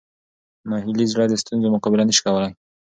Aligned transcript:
ناهیلي 0.69 1.05
زړه 1.11 1.25
د 1.29 1.33
ستونزو 1.41 1.73
مقابله 1.75 2.03
نه 2.07 2.13
شي 2.17 2.21
کولی. 2.25 2.51